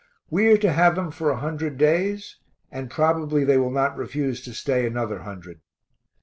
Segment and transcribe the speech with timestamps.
[0.31, 2.37] We are to have them for a hundred days
[2.71, 5.59] and probably they will not refuse to stay another hundred.